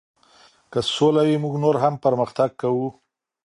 [0.71, 2.87] که سوله وي موږ نور هم پرمختګ کوو.